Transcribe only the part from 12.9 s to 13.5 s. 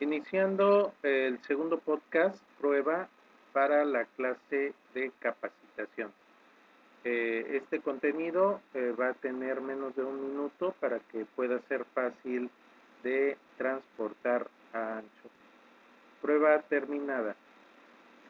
de